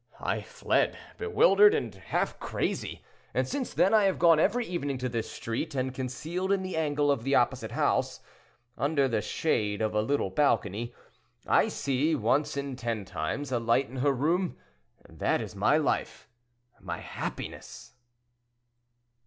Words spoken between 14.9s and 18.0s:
that is my life, my happiness."